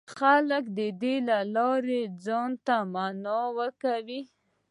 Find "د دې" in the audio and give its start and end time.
0.77-1.15